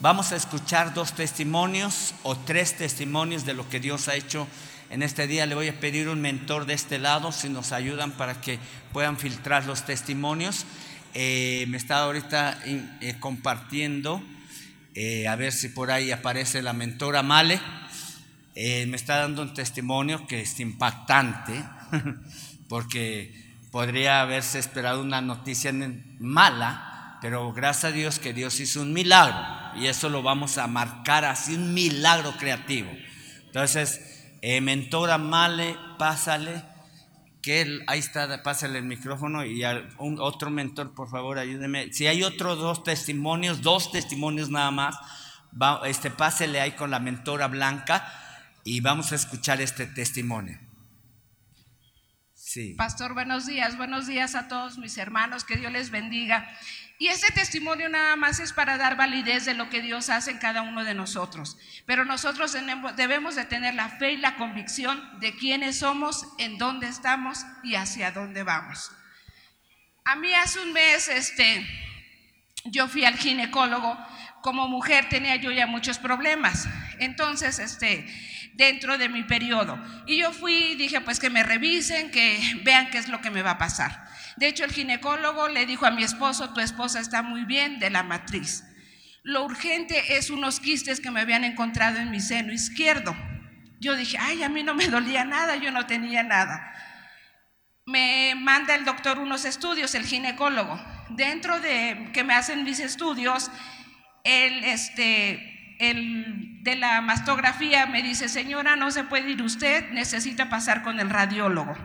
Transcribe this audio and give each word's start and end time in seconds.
Vamos 0.00 0.30
a 0.30 0.36
escuchar 0.36 0.94
dos 0.94 1.14
testimonios 1.14 2.14
o 2.22 2.36
tres 2.36 2.76
testimonios 2.76 3.44
de 3.44 3.52
lo 3.52 3.68
que 3.68 3.80
Dios 3.80 4.06
ha 4.06 4.14
hecho 4.14 4.46
en 4.90 5.02
este 5.02 5.26
día. 5.26 5.44
Le 5.44 5.56
voy 5.56 5.66
a 5.66 5.80
pedir 5.80 6.08
un 6.08 6.20
mentor 6.20 6.66
de 6.66 6.74
este 6.74 7.00
lado 7.00 7.32
si 7.32 7.48
nos 7.48 7.72
ayudan 7.72 8.12
para 8.12 8.40
que 8.40 8.60
puedan 8.92 9.18
filtrar 9.18 9.66
los 9.66 9.84
testimonios. 9.84 10.66
Eh, 11.14 11.66
me 11.68 11.76
está 11.76 12.04
ahorita 12.04 12.60
eh, 12.64 13.16
compartiendo, 13.18 14.22
eh, 14.94 15.26
a 15.26 15.34
ver 15.34 15.52
si 15.52 15.68
por 15.68 15.90
ahí 15.90 16.12
aparece 16.12 16.62
la 16.62 16.74
mentora 16.74 17.24
Male. 17.24 17.60
me 18.54 18.94
está 18.94 19.16
dando 19.16 19.42
un 19.42 19.52
testimonio 19.52 20.28
que 20.28 20.42
es 20.42 20.60
impactante, 20.60 21.64
porque 22.68 23.34
podría 23.72 24.20
haberse 24.20 24.60
esperado 24.60 25.02
una 25.02 25.20
noticia 25.20 25.72
mala, 26.20 26.97
pero 27.20 27.52
gracias 27.52 27.84
a 27.84 27.94
Dios 27.94 28.18
que 28.18 28.32
Dios 28.32 28.60
hizo 28.60 28.82
un 28.82 28.92
milagro 28.92 29.36
y 29.76 29.86
eso 29.86 30.08
lo 30.08 30.22
vamos 30.22 30.58
a 30.58 30.66
marcar 30.66 31.24
así, 31.24 31.54
un 31.54 31.74
milagro 31.74 32.32
creativo. 32.38 32.90
Entonces, 33.46 34.00
eh, 34.42 34.60
mentora 34.60 35.18
Male, 35.18 35.76
pásale, 35.98 36.62
que 37.42 37.80
ahí 37.86 37.98
está, 37.98 38.42
pásale 38.42 38.78
el 38.78 38.84
micrófono 38.84 39.44
y 39.44 39.62
otro 39.98 40.50
mentor, 40.50 40.94
por 40.94 41.08
favor, 41.08 41.38
ayúdeme. 41.38 41.92
Si 41.92 42.06
hay 42.06 42.22
otros 42.22 42.58
dos 42.58 42.84
testimonios, 42.84 43.62
dos 43.62 43.90
testimonios 43.90 44.50
nada 44.50 44.70
más, 44.70 44.96
este, 45.86 46.10
pásele 46.10 46.60
ahí 46.60 46.72
con 46.72 46.90
la 46.90 47.00
mentora 47.00 47.48
Blanca 47.48 48.06
y 48.64 48.80
vamos 48.80 49.12
a 49.12 49.16
escuchar 49.16 49.60
este 49.60 49.86
testimonio. 49.86 50.58
Pastor, 52.76 53.12
buenos 53.12 53.46
días, 53.46 53.76
buenos 53.76 54.06
días 54.06 54.34
a 54.34 54.48
todos 54.48 54.78
mis 54.78 54.96
hermanos, 54.96 55.44
que 55.44 55.56
Dios 55.56 55.70
les 55.70 55.90
bendiga. 55.90 56.48
Y 57.00 57.06
este 57.06 57.32
testimonio 57.32 57.88
nada 57.88 58.16
más 58.16 58.40
es 58.40 58.52
para 58.52 58.76
dar 58.76 58.96
validez 58.96 59.44
de 59.44 59.54
lo 59.54 59.70
que 59.70 59.80
Dios 59.80 60.10
hace 60.10 60.32
en 60.32 60.38
cada 60.38 60.62
uno 60.62 60.82
de 60.82 60.94
nosotros. 60.94 61.56
Pero 61.86 62.04
nosotros 62.04 62.56
debemos 62.96 63.36
de 63.36 63.44
tener 63.44 63.74
la 63.74 63.88
fe 63.88 64.12
y 64.12 64.16
la 64.16 64.34
convicción 64.34 65.20
de 65.20 65.32
quiénes 65.36 65.78
somos, 65.78 66.26
en 66.38 66.58
dónde 66.58 66.88
estamos 66.88 67.44
y 67.62 67.76
hacia 67.76 68.10
dónde 68.10 68.42
vamos. 68.42 68.90
A 70.04 70.16
mí 70.16 70.34
hace 70.34 70.58
un 70.58 70.72
mes, 70.72 71.06
este, 71.08 71.64
yo 72.64 72.88
fui 72.88 73.04
al 73.04 73.16
ginecólogo. 73.16 73.96
Como 74.42 74.66
mujer 74.66 75.08
tenía 75.08 75.36
yo 75.36 75.52
ya 75.52 75.66
muchos 75.66 75.98
problemas. 75.98 76.66
Entonces, 76.98 77.60
este, 77.60 78.06
dentro 78.54 78.98
de 78.98 79.08
mi 79.08 79.22
periodo. 79.22 79.78
Y 80.06 80.18
yo 80.18 80.32
fui 80.32 80.72
y 80.72 80.74
dije, 80.74 81.00
pues 81.00 81.20
que 81.20 81.30
me 81.30 81.44
revisen, 81.44 82.10
que 82.10 82.60
vean 82.64 82.90
qué 82.90 82.98
es 82.98 83.08
lo 83.08 83.20
que 83.20 83.30
me 83.30 83.42
va 83.42 83.52
a 83.52 83.58
pasar. 83.58 84.07
De 84.38 84.46
hecho, 84.46 84.64
el 84.64 84.70
ginecólogo 84.70 85.48
le 85.48 85.66
dijo 85.66 85.84
a 85.84 85.90
mi 85.90 86.04
esposo, 86.04 86.50
tu 86.54 86.60
esposa 86.60 87.00
está 87.00 87.22
muy 87.22 87.44
bien 87.44 87.80
de 87.80 87.90
la 87.90 88.04
matriz. 88.04 88.62
Lo 89.24 89.44
urgente 89.44 90.16
es 90.16 90.30
unos 90.30 90.60
quistes 90.60 91.00
que 91.00 91.10
me 91.10 91.20
habían 91.20 91.42
encontrado 91.42 91.98
en 91.98 92.12
mi 92.12 92.20
seno 92.20 92.52
izquierdo. 92.52 93.16
Yo 93.80 93.96
dije, 93.96 94.16
ay, 94.16 94.44
a 94.44 94.48
mí 94.48 94.62
no 94.62 94.74
me 94.74 94.86
dolía 94.86 95.24
nada, 95.24 95.56
yo 95.56 95.72
no 95.72 95.86
tenía 95.86 96.22
nada. 96.22 96.72
Me 97.84 98.36
manda 98.36 98.76
el 98.76 98.84
doctor 98.84 99.18
unos 99.18 99.44
estudios, 99.44 99.96
el 99.96 100.06
ginecólogo. 100.06 100.80
Dentro 101.10 101.58
de 101.58 102.10
que 102.12 102.22
me 102.22 102.34
hacen 102.34 102.62
mis 102.62 102.78
estudios, 102.78 103.50
él, 104.22 104.62
este, 104.62 105.76
el 105.80 106.62
de 106.62 106.76
la 106.76 107.00
mastografía 107.00 107.86
me 107.86 108.04
dice, 108.04 108.28
señora, 108.28 108.76
no 108.76 108.92
se 108.92 109.02
puede 109.02 109.30
ir 109.30 109.42
usted, 109.42 109.90
necesita 109.90 110.48
pasar 110.48 110.84
con 110.84 111.00
el 111.00 111.10
radiólogo. 111.10 111.76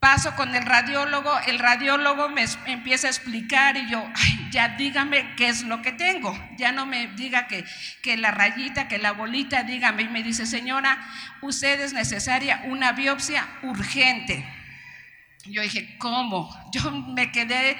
Paso 0.00 0.36
con 0.36 0.54
el 0.54 0.64
radiólogo, 0.64 1.36
el 1.48 1.58
radiólogo 1.58 2.28
me 2.28 2.44
empieza 2.66 3.08
a 3.08 3.10
explicar 3.10 3.76
y 3.76 3.90
yo, 3.90 4.04
ya 4.52 4.68
dígame 4.68 5.34
qué 5.34 5.48
es 5.48 5.64
lo 5.64 5.82
que 5.82 5.90
tengo. 5.90 6.38
Ya 6.56 6.70
no 6.70 6.86
me 6.86 7.08
diga 7.08 7.48
que, 7.48 7.64
que 8.00 8.16
la 8.16 8.30
rayita, 8.30 8.86
que 8.86 8.98
la 8.98 9.10
bolita, 9.10 9.64
dígame. 9.64 10.02
Y 10.02 10.08
me 10.08 10.22
dice, 10.22 10.46
señora, 10.46 11.04
usted 11.42 11.80
es 11.80 11.92
necesaria 11.92 12.62
una 12.66 12.92
biopsia 12.92 13.48
urgente. 13.62 14.46
Yo 15.46 15.62
dije, 15.62 15.96
¿cómo? 15.98 16.48
Yo 16.72 16.92
me 16.92 17.32
quedé 17.32 17.76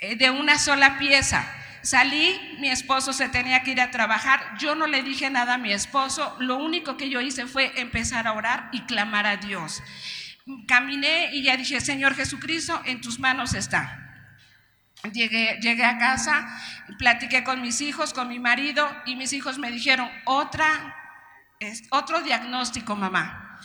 eh, 0.00 0.16
de 0.16 0.30
una 0.30 0.58
sola 0.58 0.98
pieza. 0.98 1.46
Salí, 1.82 2.56
mi 2.60 2.70
esposo 2.70 3.12
se 3.12 3.28
tenía 3.28 3.62
que 3.62 3.72
ir 3.72 3.80
a 3.80 3.90
trabajar, 3.90 4.56
yo 4.58 4.74
no 4.74 4.86
le 4.86 5.02
dije 5.02 5.30
nada 5.30 5.54
a 5.54 5.58
mi 5.58 5.72
esposo, 5.72 6.36
lo 6.38 6.56
único 6.56 6.98
que 6.98 7.08
yo 7.08 7.22
hice 7.22 7.46
fue 7.46 7.72
empezar 7.80 8.26
a 8.26 8.34
orar 8.34 8.68
y 8.72 8.82
clamar 8.82 9.26
a 9.26 9.36
Dios. 9.36 9.82
Caminé 10.66 11.34
y 11.34 11.42
ya 11.42 11.56
dije, 11.56 11.80
Señor 11.80 12.14
Jesucristo, 12.14 12.80
en 12.84 13.00
tus 13.00 13.18
manos 13.18 13.54
está. 13.54 13.96
Llegué, 15.12 15.58
llegué 15.62 15.84
a 15.84 15.98
casa, 15.98 16.46
platiqué 16.98 17.42
con 17.42 17.62
mis 17.62 17.80
hijos, 17.80 18.12
con 18.12 18.28
mi 18.28 18.38
marido 18.38 18.86
y 19.06 19.16
mis 19.16 19.32
hijos 19.32 19.58
me 19.58 19.70
dijeron, 19.70 20.10
otra, 20.26 20.94
otro 21.90 22.20
diagnóstico, 22.22 22.96
mamá. 22.96 23.58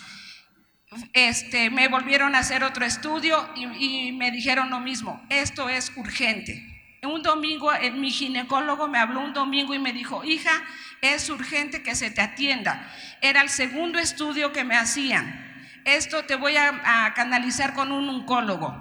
Este, 1.11 1.69
me 1.69 1.89
volvieron 1.89 2.35
a 2.35 2.39
hacer 2.39 2.63
otro 2.63 2.85
estudio 2.85 3.49
y, 3.55 3.65
y 4.09 4.11
me 4.13 4.31
dijeron 4.31 4.69
lo 4.69 4.79
mismo, 4.79 5.25
esto 5.29 5.67
es 5.67 5.91
urgente. 5.97 6.75
Un 7.03 7.21
domingo 7.21 7.71
mi 7.93 8.11
ginecólogo 8.11 8.87
me 8.87 8.97
habló 8.97 9.19
un 9.21 9.33
domingo 9.33 9.73
y 9.73 9.79
me 9.79 9.93
dijo, 9.93 10.23
hija, 10.23 10.63
es 11.01 11.29
urgente 11.29 11.83
que 11.83 11.95
se 11.95 12.11
te 12.11 12.21
atienda. 12.21 12.91
Era 13.21 13.41
el 13.41 13.49
segundo 13.49 13.99
estudio 13.99 14.51
que 14.51 14.63
me 14.63 14.75
hacían. 14.75 15.54
Esto 15.85 16.25
te 16.25 16.35
voy 16.35 16.57
a, 16.57 17.13
canalizar 17.15 17.73
con 17.73 17.91
un 17.91 18.09
oncólogo. 18.09 18.75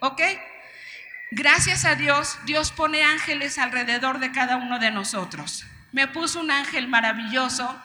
¿Ok? 0.00 0.20
Gracias 1.30 1.84
a 1.84 1.94
Dios, 1.94 2.38
Dios 2.44 2.72
pone 2.72 3.04
ángeles 3.04 3.56
alrededor 3.58 4.18
de 4.18 4.32
cada 4.32 4.56
uno 4.56 4.80
de 4.80 4.90
nosotros. 4.90 5.64
Me 5.92 6.08
puso 6.08 6.40
un 6.40 6.50
ángel 6.50 6.88
maravilloso 6.88 7.80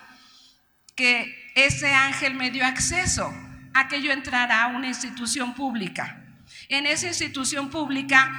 que 0.96 1.52
ese 1.54 1.94
ángel 1.94 2.34
me 2.34 2.50
dio 2.50 2.66
acceso 2.66 3.32
a 3.76 3.88
que 3.88 4.02
yo 4.02 4.12
entrara 4.12 4.64
a 4.64 4.68
una 4.68 4.88
institución 4.88 5.54
pública. 5.54 6.24
En 6.68 6.88
esa 6.88 7.08
institución 7.08 7.70
pública 7.70 8.32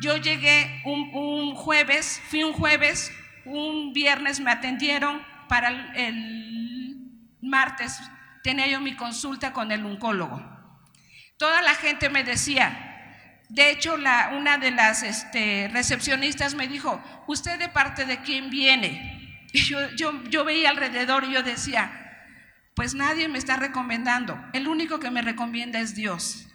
yo 0.00 0.16
llegué 0.18 0.82
un, 0.84 1.54
jueves, 1.56 2.22
fui 2.28 2.44
un 2.44 2.52
jueves, 2.52 3.10
un 3.44 3.92
viernes 3.92 4.38
me 4.38 4.52
atendieron, 4.52 5.20
para 5.48 5.68
el, 5.94 6.74
martes 7.42 8.00
tenía 8.44 8.66
yo 8.66 8.78
mi 8.78 8.94
consulta 8.94 9.54
con 9.54 9.72
el 9.72 9.84
oncólogo. 9.86 10.38
Toda 11.38 11.62
la 11.62 11.74
gente 11.74 12.10
me 12.10 12.24
decía, 12.24 13.40
de 13.48 13.70
hecho 13.70 13.94
una 13.94 14.58
de 14.58 14.70
las 14.70 15.02
este, 15.02 15.68
recepcionistas 15.72 16.54
me 16.54 16.68
dijo, 16.68 17.02
¿usted 17.26 17.58
de 17.58 17.70
parte 17.70 18.04
de 18.04 18.20
quién 18.20 18.50
viene? 18.50 19.40
Y 19.52 19.62
yo, 19.62 19.90
yo, 19.96 20.22
yo 20.24 20.44
veía 20.44 20.68
alrededor 20.70 21.24
y 21.24 21.32
yo 21.32 21.42
decía, 21.42 21.90
pues 22.74 22.94
nadie 22.94 23.28
me 23.28 23.38
está 23.38 23.56
recomendando, 23.56 24.38
el 24.52 24.68
único 24.68 25.00
que 25.00 25.10
me 25.10 25.22
recomienda 25.22 25.80
es 25.80 25.94
Dios. 25.94 26.46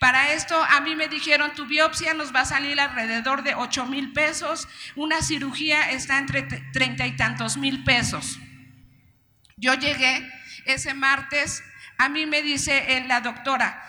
Para 0.00 0.32
esto 0.32 0.56
a 0.56 0.80
mí 0.80 0.96
me 0.96 1.08
dijeron, 1.08 1.52
tu 1.54 1.66
biopsia 1.66 2.14
nos 2.14 2.34
va 2.34 2.40
a 2.40 2.46
salir 2.46 2.80
alrededor 2.80 3.42
de 3.42 3.54
8 3.54 3.84
mil 3.84 4.14
pesos, 4.14 4.66
una 4.96 5.20
cirugía 5.20 5.90
está 5.90 6.18
entre 6.18 6.44
treinta 6.72 7.06
y 7.06 7.16
tantos 7.16 7.58
mil 7.58 7.84
pesos. 7.84 8.38
Yo 9.56 9.74
llegué 9.74 10.37
ese 10.74 10.94
martes, 10.94 11.62
a 11.96 12.08
mí 12.08 12.26
me 12.26 12.42
dice 12.42 12.96
eh, 12.96 13.04
la 13.06 13.20
doctora, 13.20 13.82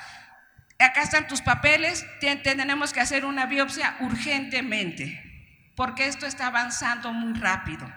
acá 0.80 1.02
están 1.02 1.28
tus 1.28 1.42
papeles, 1.42 2.06
tenemos 2.20 2.94
que 2.94 3.02
hacer 3.02 3.26
una 3.26 3.46
biopsia 3.46 3.98
urgentemente, 4.00 5.72
porque 5.76 6.08
esto 6.08 6.26
está 6.26 6.48
avanzando 6.48 7.12
muy 7.14 7.40
rápido. 7.40 7.92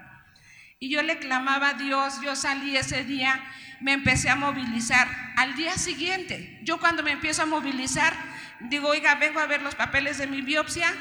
Y 0.78 0.90
yo 0.90 1.02
le 1.02 1.18
clamaba 1.18 1.70
a 1.70 1.74
Dios, 1.74 2.20
yo 2.22 2.34
salí 2.34 2.76
ese 2.76 3.04
día, 3.04 3.40
me 3.80 3.92
empecé 3.92 4.30
a 4.30 4.36
movilizar. 4.36 5.06
Al 5.36 5.54
día 5.54 5.74
siguiente, 5.78 6.58
yo 6.64 6.78
cuando 6.80 7.04
me 7.04 7.12
empiezo 7.12 7.42
a 7.42 7.46
movilizar, 7.46 8.14
digo, 8.60 8.88
oiga, 8.88 9.14
vengo 9.14 9.38
a 9.38 9.46
ver 9.46 9.62
los 9.62 9.76
papeles 9.76 10.18
de 10.18 10.26
mi 10.26 10.42
biopsia. 10.42 10.92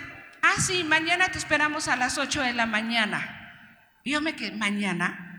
Ah, 0.44 0.60
sí, 0.60 0.84
mañana 0.84 1.30
te 1.30 1.40
esperamos 1.40 1.88
a 1.88 1.96
las 1.96 2.20
8 2.20 2.44
de 2.44 2.54
la 2.54 2.68
mañana. 2.68 3.54
Y 4.04 4.12
yo 4.12 4.22
me 4.22 4.36
quedé, 4.36 4.52
¿mañana? 4.52 5.31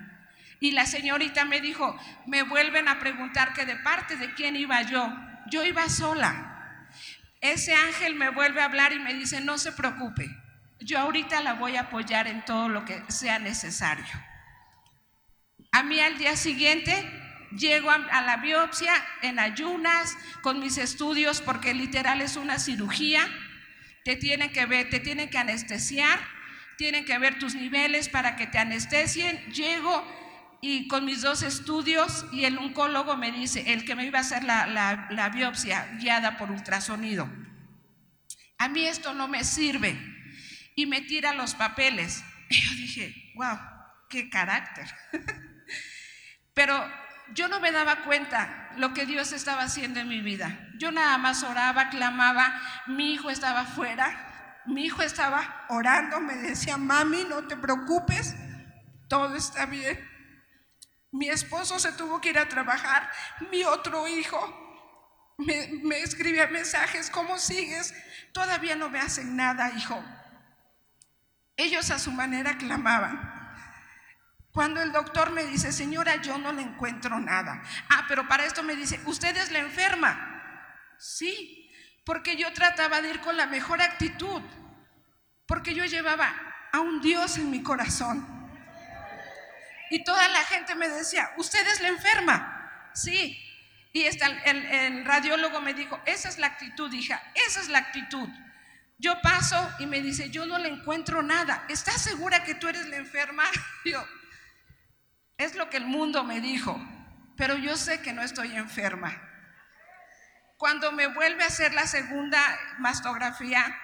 Y 0.63 0.71
la 0.71 0.87
señorita 0.87 1.45
me 1.45 1.61
dijo, 1.61 1.99
me 2.25 2.45
vuelven 2.45 2.87
a 2.87 3.01
preguntar 3.01 3.53
que 3.53 3.67
de 3.67 3.75
parte 3.75 4.17
de 4.17 4.33
quién 4.33 4.55
iba 4.55 4.81
yo. 4.83 5.13
Yo 5.51 5.65
iba 5.65 5.89
sola. 5.89 6.87
Ese 7.41 7.75
ángel 7.75 8.15
me 8.15 8.31
vuelve 8.31 8.63
a 8.63 8.67
hablar 8.67 8.93
y 8.93 9.01
me 9.01 9.13
dice, 9.13 9.41
no 9.41 9.59
se 9.59 9.73
preocupe, 9.73 10.31
yo 10.79 11.01
ahorita 11.01 11.43
la 11.43 11.55
voy 11.55 11.75
a 11.75 11.81
apoyar 11.81 12.29
en 12.29 12.45
todo 12.45 12.69
lo 12.69 12.85
que 12.85 13.03
sea 13.09 13.41
necesario. 13.41 14.07
A 15.73 15.83
mí 15.83 15.99
al 15.99 16.17
día 16.17 16.37
siguiente 16.37 16.95
llego 17.59 17.91
a, 17.91 18.23
la 18.23 18.37
biopsia 18.37 18.95
en 19.23 19.41
ayunas 19.41 20.17
con 20.43 20.61
mis 20.61 20.79
estudios 20.79 21.41
porque 21.41 21.75
literal 21.75 22.21
es 22.21 22.37
una 22.37 22.61
cirugía. 22.61 23.29
Te 24.05 24.15
tienen 24.15 24.53
que 24.53 24.65
ver, 24.67 24.91
te 24.91 25.01
tienen 25.01 25.29
que 25.29 25.39
anestesiar, 25.39 26.21
tienen 26.79 27.05
que 27.05 27.19
ver 27.19 27.41
tus 27.41 27.57
niveles 27.57 28.09
para 28.09 28.37
que 28.37 28.47
te 28.47 28.61
anestesien. 28.61 29.45
Llego 29.53 30.22
y 30.65 30.87
con 30.87 31.05
mis 31.05 31.23
dos 31.23 31.43
estudios 31.43 32.25
y 32.31 32.45
el 32.45 32.57
oncólogo 32.57 33.17
me 33.17 33.33
dice, 33.33 33.73
el 33.73 33.85
que 33.85 33.97
me 33.97 34.07
iba 34.07 34.19
a 34.19 34.23
hacer 34.23 34.45
la, 34.45 35.31
biopsia 35.35 35.99
guiada 35.99 36.39
por 36.39 36.53
ultrasonido. 36.53 37.29
A 38.59 38.69
mí 38.69 38.87
esto 38.87 39.13
no 39.13 39.27
me 39.27 39.43
sirve 39.43 39.99
y 40.77 40.87
me 40.87 41.01
tira 41.01 41.35
los 41.35 41.57
papeles. 41.57 42.23
Yo 42.49 42.77
dije, 42.77 43.33
wow, 43.35 43.59
qué 44.09 44.31
carácter. 44.31 44.87
Pero 46.55 46.89
yo 47.35 47.49
no 47.49 47.61
me 47.61 47.73
daba 47.73 48.05
cuenta 48.05 48.71
lo 48.77 48.93
que 48.93 49.07
Dios 49.07 49.33
estaba 49.33 49.63
haciendo 49.63 50.01
en 50.01 50.09
mi 50.09 50.21
vida. 50.21 50.69
Yo 50.79 50.93
nada 50.93 51.17
más 51.17 51.43
oraba, 51.43 51.89
clamaba, 51.89 52.61
mi 52.87 53.15
hijo 53.15 53.31
estaba 53.31 53.65
fuera, 53.65 54.61
mi 54.67 54.85
hijo 54.85 55.03
estaba 55.03 55.65
orando, 55.71 56.21
me 56.21 56.35
decía, 56.35 56.77
mami, 56.77 57.25
no 57.25 57.45
te 57.45 57.57
preocupes, 57.57 58.37
todo 59.09 59.35
está 59.35 59.65
bien. 59.65 60.12
Mi 61.13 61.29
esposo 61.29 61.79
se 61.79 61.93
tuvo 61.93 62.21
que 62.21 62.31
ir 62.31 62.39
a 62.39 62.49
trabajar, 62.49 63.11
mi 63.51 63.65
otro 63.65 64.09
hijo 64.09 64.63
me, 65.45 66.01
escribía 66.01 66.47
mensajes, 66.49 67.11
¿cómo 67.11 67.39
sigues? 67.39 67.95
Todavía 68.33 68.77
no 68.77 68.89
me 68.89 69.01
hacen 69.01 69.37
nada, 69.37 69.73
hijo. 69.77 70.03
Ellos 71.57 71.91
a 71.91 71.99
su 71.99 72.11
manera 72.13 72.57
clamaban. 72.59 73.31
Cuando 74.53 74.83
el 74.83 74.93
doctor 74.93 75.31
me 75.31 75.45
dice, 75.45 75.73
señora, 75.73 76.17
yo 76.17 76.39
no 76.39 76.53
le 76.53 76.63
encuentro 76.63 77.19
nada. 77.19 77.63
Ah, 77.89 78.05
pero 78.09 78.29
para 78.29 78.45
esto 78.45 78.63
me 78.63 78.77
dice, 78.77 79.01
¿usted 79.07 79.37
es 79.37 79.51
la 79.51 79.61
enferma? 79.61 80.95
Sí, 80.99 81.71
porque 82.05 82.37
yo 82.37 82.53
trataba 82.53 83.01
de 83.01 83.11
ir 83.11 83.21
con 83.21 83.37
la 83.37 83.47
mejor 83.47 83.81
actitud, 83.81 84.43
porque 85.47 85.75
yo 85.75 85.85
llevaba 85.87 86.35
a 86.73 86.81
un 86.81 87.01
Dios 87.01 87.39
en 87.39 87.51
mi 87.51 87.63
corazón. 87.63 88.42
Y 89.93 90.05
toda 90.05 90.27
la 90.29 90.43
gente 90.47 90.75
me 90.75 90.89
decía, 90.89 91.35
¿usted 91.37 91.67
es 91.67 91.83
la 91.83 91.89
enferma? 91.89 92.91
Sí. 92.95 93.39
Y 93.93 94.05
el, 94.05 94.47
el 94.47 95.05
radiólogo 95.05 95.61
me 95.61 95.75
dijo, 95.75 96.01
esa 96.07 96.31
es 96.31 96.39
la 96.39 96.47
actitud, 96.47 96.91
hija, 96.95 97.23
esa 97.35 97.61
es 97.61 97.69
la 97.69 97.81
actitud. 97.81 98.27
Yo 98.97 99.21
paso 99.21 99.71
y 99.81 99.87
me 99.87 100.01
dice, 100.01 100.31
yo 100.31 100.47
no 100.47 100.57
le 100.57 100.71
encuentro 100.71 101.23
nada. 101.23 101.67
¿Estás 101.69 102.01
segura 102.01 102.43
que 102.43 102.55
tú 102.55 102.69
eres 102.69 102.87
la 102.89 102.97
enferma? 102.97 103.45
Yo, 103.85 104.03
es 105.37 105.57
lo 105.57 105.69
que 105.69 105.77
el 105.77 105.85
mundo 105.85 106.25
me 106.25 106.41
dijo, 106.41 106.81
pero 107.37 107.59
yo 107.59 107.77
sé 107.77 108.01
que 108.01 108.15
no 108.15 108.23
estoy 108.23 108.57
enferma. 108.57 109.21
Cuando 110.57 110.91
me 110.93 111.09
vuelve 111.09 111.45
a 111.45 111.49
hacer 111.49 111.75
la 111.75 111.87
segunda 111.87 112.41
mastografía, 112.79 113.79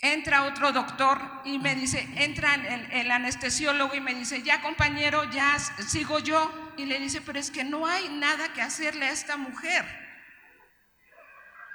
entra 0.00 0.44
otro 0.44 0.72
doctor 0.72 1.20
y 1.44 1.58
me 1.58 1.74
dice, 1.74 2.08
entra 2.16 2.54
el, 2.54 2.92
el, 2.92 3.10
anestesiólogo 3.10 3.94
y 3.94 4.00
me 4.00 4.14
dice, 4.14 4.42
ya 4.42 4.60
compañero, 4.62 5.24
ya 5.30 5.58
sigo 5.58 6.18
yo. 6.20 6.72
Y 6.76 6.84
le 6.86 7.00
dice, 7.00 7.20
pero 7.20 7.38
es 7.38 7.50
que 7.50 7.64
no 7.64 7.86
hay 7.86 8.08
nada 8.08 8.52
que 8.52 8.62
hacerle 8.62 9.06
a 9.06 9.12
esta 9.12 9.36
mujer. 9.36 9.84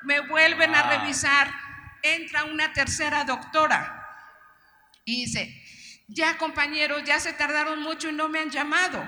Me 0.03 0.21
vuelven 0.21 0.73
a 0.73 0.97
revisar, 0.97 1.53
entra 2.01 2.45
una 2.45 2.73
tercera 2.73 3.23
doctora 3.23 3.99
y 5.05 5.25
dice, 5.25 5.63
ya 6.07 6.37
compañeros, 6.37 7.03
ya 7.03 7.19
se 7.19 7.33
tardaron 7.33 7.81
mucho 7.81 8.09
y 8.09 8.13
no 8.13 8.29
me 8.29 8.39
han 8.39 8.49
llamado. 8.49 9.03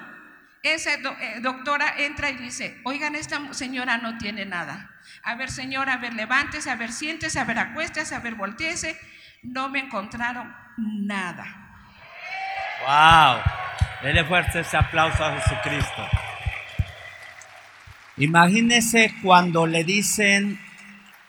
Esa 0.64 0.94
eh, 0.94 1.40
doctora 1.42 1.96
entra 1.98 2.30
y 2.32 2.38
dice, 2.38 2.82
oigan, 2.84 3.16
esta 3.16 3.54
señora 3.54 3.98
no 3.98 4.18
tiene 4.18 4.46
nada. 4.46 4.95
A 5.26 5.36
ver, 5.36 5.50
señora, 5.50 5.94
a 5.94 5.98
ver, 5.98 6.14
levántese, 6.14 6.70
a 6.70 6.76
ver, 6.76 6.92
siéntese, 6.92 7.40
a 7.40 7.44
ver, 7.46 7.58
acuéstese, 7.58 8.14
a 8.14 8.20
ver, 8.20 8.36
volteese. 8.36 8.98
No 9.42 9.70
me 9.70 9.80
encontraron 9.80 10.54
nada. 10.78 11.46
Wow. 12.86 13.42
Dele 14.04 14.24
fuerte 14.26 14.60
ese 14.60 14.78
aplauso 14.78 15.24
a 15.24 15.40
Jesucristo. 15.40 16.08
Imagínese 18.18 19.14
cuando 19.22 19.66
le 19.66 19.84
dicen 19.84 20.60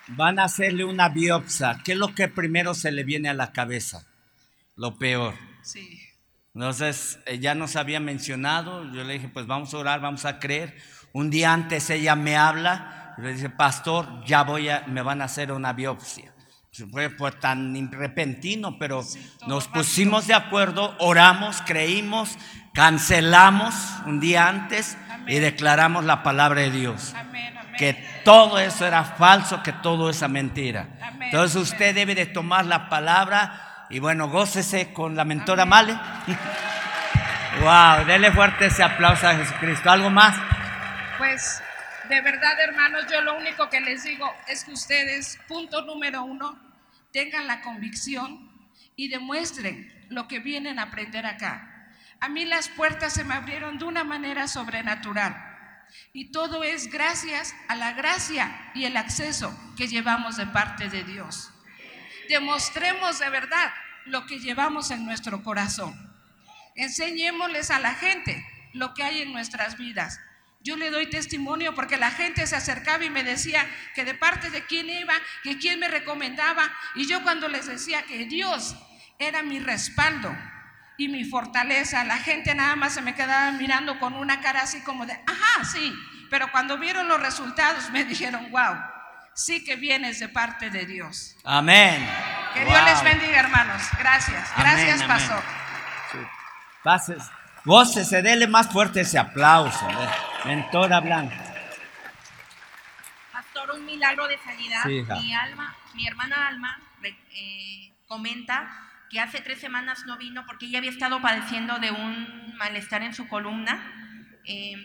van 0.09 0.39
a 0.39 0.45
hacerle 0.45 0.85
una 0.85 1.09
biopsia, 1.09 1.81
¿qué 1.85 1.93
es 1.93 1.99
lo 1.99 2.15
que 2.15 2.29
primero 2.29 2.75
se 2.75 2.93
le 2.93 3.03
viene 3.03 3.29
a 3.29 3.35
la 3.35 3.53
cabeza? 3.53 4.07
Lo 4.77 4.99
peor. 4.99 5.35
Sí. 5.63 6.01
Entonces, 6.55 7.19
ya 7.41 7.55
nos 7.55 7.77
había 7.77 8.01
mencionado, 8.01 8.91
yo 8.93 9.05
le 9.05 9.15
dije, 9.15 9.29
pues 9.29 9.47
vamos 9.47 9.75
a 9.75 9.79
orar, 9.79 10.01
vamos 10.01 10.25
a 10.25 10.39
creer. 10.39 10.77
Un 11.13 11.31
día 11.31 11.53
antes 11.53 11.91
ella 11.91 12.15
me 12.15 12.37
habla, 12.37 13.06
le 13.19 13.33
dice, 13.33 13.51
pastor, 13.51 14.25
ya 14.25 14.43
voy 14.43 14.69
a, 14.69 14.85
me 14.87 15.03
van 15.03 15.23
a 15.23 15.25
hacer 15.25 15.53
una 15.53 15.73
biopsia. 15.73 16.33
Fue, 16.91 17.09
fue 17.09 17.33
tan 17.33 17.91
repentino, 17.91 18.79
pero 18.79 19.03
nos 19.47 19.67
pusimos 19.69 20.27
de 20.27 20.35
acuerdo, 20.35 20.95
oramos, 20.99 21.63
creímos, 21.63 22.37
cancelamos 22.75 23.75
un 24.05 24.21
día 24.21 24.47
antes 24.47 24.99
y 25.27 25.39
declaramos 25.39 26.05
la 26.05 26.23
palabra 26.23 26.61
de 26.61 26.71
Dios. 26.71 27.15
Que 27.79 27.95
todo 28.25 28.59
eso 28.59 28.87
era 28.87 29.05
falso, 29.05 29.63
que 29.63 29.73
todo 29.73 30.11
esa 30.11 30.29
mentira. 30.29 30.89
Entonces 31.21 31.57
usted 31.57 31.95
debe 31.95 32.15
de 32.15 32.27
tomar 32.27 32.67
la 32.67 32.91
palabra 32.91 33.87
y 33.89 33.99
bueno, 33.99 34.29
gócese 34.29 34.93
con 34.93 35.17
la 35.17 35.25
mentora 35.25 35.65
Male. 35.65 35.95
wow, 37.63 38.05
dele 38.05 38.33
fuerte 38.33 38.67
ese 38.67 38.83
aplauso 38.83 39.27
a 39.27 39.35
Jesucristo. 39.35 39.91
¿Algo 39.91 40.11
más? 40.11 40.37
Pues 41.19 41.63
de 42.09 42.21
verdad, 42.21 42.61
hermanos, 42.61 43.07
yo 43.11 43.21
lo 43.21 43.37
único 43.37 43.69
que 43.69 43.81
les 43.81 44.05
digo 44.05 44.33
es 44.49 44.65
que 44.65 44.73
ustedes, 44.73 45.39
punto 45.49 45.83
número 45.83 46.25
uno, 46.25 46.59
tengan 47.13 47.47
la 47.47 47.63
convicción 47.63 48.51
y 48.97 49.09
demuestren 49.09 50.07
lo 50.09 50.29
que 50.29 50.39
vienen 50.39 50.79
a 50.79 50.85
aprender 50.85 51.27
acá. 51.27 51.93
A 52.21 52.29
mí 52.29 52.45
las 52.45 52.69
puertas 52.69 53.13
se 53.13 53.25
me 53.25 53.35
abrieron 53.35 53.79
de 53.79 53.85
una 53.85 54.05
manera 54.05 54.49
sobrenatural. 54.49 55.37
Y 56.13 56.33
todo 56.33 56.65
es 56.65 56.91
gracias 56.91 57.55
a 57.69 57.77
la 57.77 57.93
gracia 57.93 58.71
y 58.75 58.85
el 58.85 58.97
acceso 58.97 59.57
que 59.77 59.87
llevamos 59.87 60.37
de 60.37 60.47
parte 60.47 60.89
de 60.89 61.05
Dios 61.05 61.53
demostremos 62.29 63.19
de 63.19 63.31
verdad 63.31 63.73
lo 64.05 64.27
que 64.27 64.39
llevamos 64.39 64.91
en 64.91 65.05
nuestro 65.05 65.43
corazón. 65.43 65.95
Enseñémosles 66.75 67.71
a 67.71 67.81
la 67.81 67.95
gente 67.95 68.45
lo 68.73 68.95
que 68.95 69.03
hay 69.03 69.23
en 69.23 69.33
nuestras 69.33 69.79
vidas. 69.79 70.21
Yo 70.67 70.77
le 70.77 70.91
doy 70.91 71.09
testimonio 71.09 71.77
porque 71.77 71.97
la 71.97 72.11
gente 72.11 72.45
se 72.45 72.57
acercaba 72.57 73.05
y 73.05 73.09
me 73.09 73.23
decía 73.23 73.65
que 73.95 74.05
de 74.05 74.15
parte 74.15 74.51
de 74.51 74.67
quién 74.67 74.91
iba, 74.91 75.15
que 75.45 75.59
quién 75.59 75.79
me 75.79 75.87
recomendaba. 75.87 76.69
Y 76.97 77.07
yo 77.07 77.23
cuando 77.23 77.47
les 77.47 77.67
decía 77.67 78.03
que 78.03 78.25
Dios 78.25 78.75
era 79.21 79.45
mi 79.45 79.61
respaldo 79.61 80.37
y 80.99 81.07
mi 81.07 81.25
fortaleza, 81.25 82.03
la 82.03 82.17
gente 82.17 82.53
nada 82.57 82.75
más 82.75 82.95
se 82.95 83.01
me 83.01 83.15
quedaba 83.15 83.53
mirando 83.53 84.01
con 84.01 84.15
una 84.15 84.41
cara 84.41 84.63
así 84.63 84.81
como 84.81 85.07
de, 85.07 85.13
ajá, 85.13 85.65
sí. 85.65 85.95
Pero 86.31 86.51
cuando 86.51 86.79
vieron 86.79 87.07
los 87.07 87.21
resultados 87.21 87.89
me 87.91 88.03
dijeron, 88.05 88.51
wow, 88.51 88.75
sí 89.37 89.65
que 89.65 89.77
vienes 89.77 90.19
de 90.19 90.29
parte 90.29 90.71
de 90.71 90.85
Dios. 90.85 91.37
Amén. 91.45 92.05
Que 92.55 92.65
Dios 92.65 92.85
les 92.87 93.05
bendiga, 93.05 93.39
hermanos. 93.39 93.83
Gracias. 94.01 94.51
Gracias, 94.59 95.05
pastor. 95.05 95.45
Pases. 96.83 97.23
Gócese, 97.65 98.21
dele 98.21 98.49
más 98.49 98.69
fuerte 98.69 99.03
ese 99.03 99.17
aplauso. 99.17 99.89
¿eh? 99.89 100.36
Mentora 100.47 101.01
Blanca. 101.01 101.55
Pastor, 103.33 103.73
un 103.75 103.85
milagro 103.85 104.29
de 104.29 104.39
sanidad. 104.39 104.85
mi, 104.85 105.35
alma, 105.35 105.75
mi 105.95 106.07
hermana 106.07 106.47
Alma 106.47 106.79
eh, 107.03 107.93
comenta 108.07 108.69
que 109.11 109.19
hace 109.19 109.41
tres 109.41 109.59
semanas 109.59 110.05
no 110.07 110.17
vino 110.17 110.47
porque 110.47 110.67
ella 110.67 110.79
había 110.79 110.91
estado 110.91 111.21
padeciendo 111.21 111.79
de 111.79 111.91
un 111.91 112.55
malestar 112.57 113.03
en 113.03 113.13
su 113.13 113.27
columna. 113.27 113.93
Eh, 114.45 114.77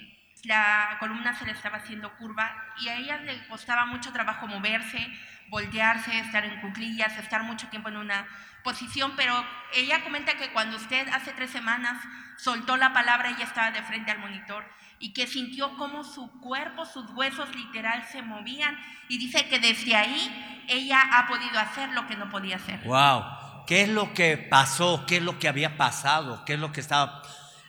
la 0.43 0.97
columna 0.99 1.37
se 1.37 1.45
le 1.45 1.51
estaba 1.51 1.77
haciendo 1.77 2.15
curva 2.17 2.51
y 2.79 2.89
a 2.89 2.95
ella 2.95 3.17
le 3.17 3.47
costaba 3.47 3.85
mucho 3.85 4.11
trabajo 4.11 4.47
moverse, 4.47 5.07
voltearse, 5.49 6.19
estar 6.19 6.45
en 6.45 6.59
cuclillas, 6.61 7.17
estar 7.17 7.43
mucho 7.43 7.67
tiempo 7.67 7.89
en 7.89 7.97
una 7.97 8.25
posición, 8.63 9.13
pero 9.15 9.33
ella 9.73 10.03
comenta 10.03 10.37
que 10.37 10.51
cuando 10.51 10.77
usted 10.77 11.07
hace 11.09 11.31
tres 11.33 11.51
semanas 11.51 12.01
soltó 12.37 12.77
la 12.77 12.93
palabra, 12.93 13.29
ella 13.29 13.45
estaba 13.45 13.71
de 13.71 13.83
frente 13.83 14.11
al 14.11 14.19
monitor 14.19 14.65
y 14.99 15.13
que 15.13 15.27
sintió 15.27 15.75
como 15.77 16.03
su 16.03 16.29
cuerpo, 16.39 16.85
sus 16.85 17.09
huesos 17.11 17.53
literal 17.55 18.05
se 18.11 18.21
movían 18.21 18.77
y 19.09 19.17
dice 19.17 19.47
que 19.47 19.59
desde 19.59 19.95
ahí 19.95 20.63
ella 20.67 21.01
ha 21.01 21.27
podido 21.27 21.59
hacer 21.59 21.89
lo 21.89 22.07
que 22.07 22.15
no 22.15 22.29
podía 22.29 22.57
hacer. 22.57 22.79
Wow, 22.85 23.65
¿qué 23.65 23.81
es 23.81 23.89
lo 23.89 24.13
que 24.13 24.37
pasó? 24.37 25.05
¿Qué 25.07 25.17
es 25.17 25.23
lo 25.23 25.39
que 25.39 25.47
había 25.47 25.75
pasado? 25.75 26.45
¿Qué 26.45 26.53
es 26.53 26.59
lo 26.59 26.71
que 26.71 26.81
estaba 26.81 27.23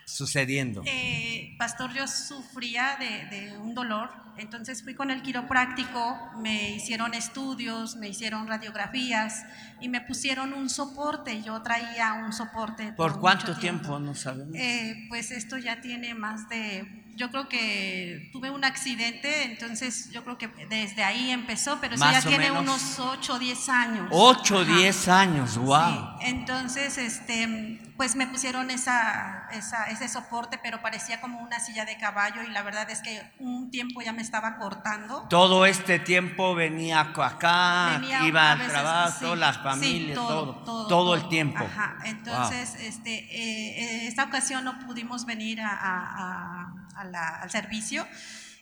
sucediendo? 0.05 0.83
Eh, 0.85 1.32
pastor, 1.63 1.93
yo 1.93 2.09
sufría 2.09 2.97
de, 2.99 3.57
un 3.57 3.73
dolor, 3.73 4.11
entonces 4.37 4.83
fui 4.83 4.97
con 4.97 5.13
el 5.13 5.23
quiropráctico, 5.23 6.19
me 6.39 6.73
hicieron 6.73 7.15
estudios, 7.15 7.95
me 7.95 8.09
hicieron 8.09 8.49
radiografías 8.49 9.45
y 9.81 9.89
me 9.89 10.01
pusieron 10.01 10.55
un 10.55 10.69
soporte. 10.69 11.41
Yo 11.41 11.63
traía 11.63 12.15
un 12.15 12.33
soporte. 12.33 12.93
¿Por, 12.95 13.21
cuánto 13.21 13.57
tiempo? 13.57 14.01
No 14.01 14.13
sabemos. 14.17 14.57
Eh, 14.57 15.07
pues 15.09 15.31
esto 15.31 15.57
ya 15.57 15.81
tiene 15.81 16.17
más 16.17 16.49
de 16.49 17.02
yo 17.17 17.31
creo 17.31 17.49
que 17.49 18.31
tuve 18.33 18.51
un 18.51 18.65
accidente, 18.65 19.45
entonces 19.45 20.11
yo 20.11 20.25
creo 20.25 20.39
que 20.39 20.49
desde 20.69 21.05
ahí 21.05 21.31
empezó, 21.31 21.79
pero 21.81 21.95
eso 21.95 22.11
ya 22.11 22.23
tiene 22.23 22.51
unos 22.51 22.99
8 22.99 23.35
o 23.35 23.39
10 23.39 23.69
años. 23.69 24.09
8 24.11 24.57
o 24.57 24.65
10 24.65 25.09
años, 25.09 25.57
wow. 25.59 26.17
entonces, 26.21 26.99
este, 26.99 27.81
pues 27.97 28.17
me 28.17 28.27
pusieron 28.27 28.71
esa, 28.71 29.49
esa, 29.53 29.87
ese 29.87 30.09
soporte, 30.09 30.59
pero 30.63 30.81
parecía 30.81 31.21
como 31.21 31.41
una 31.41 31.61
silla 31.61 31.85
de 31.85 31.97
caballo 31.99 32.43
y 32.43 32.51
la 32.51 32.63
verdad 32.63 32.89
es 32.91 33.01
que 33.01 33.23
un 33.39 33.71
tiempo 33.71 34.01
ya 34.01 34.13
me 34.13 34.23
estaba 34.23 34.57
cortando. 34.57 35.27
Todo 35.29 35.67
este 35.67 35.99
tiempo 35.99 36.55
venía 36.55 37.01
acá, 37.01 38.01
iba 38.25 38.53
al 38.53 38.67
trabajo, 38.67 39.37
las 39.37 39.59
familias, 39.59 40.17
todo, 40.17 40.87
todo, 40.89 41.15
el 41.15 41.29
tiempo. 41.29 41.65
Ajá. 41.65 41.97
Entonces, 42.05 42.75
este, 42.81 43.13
eh, 43.13 44.07
esta 44.07 44.25
ocasión 44.25 44.65
no 44.65 44.79
pudimos 44.81 45.27
venir 45.27 45.61
a 45.61 46.62
al 46.97 47.51
servicio 47.51 48.07